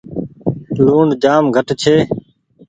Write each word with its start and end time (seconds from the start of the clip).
لوڻ 0.85 1.07
جآم 1.23 1.43
گھٽ 1.55 1.69
ڇي۔ 1.81 1.95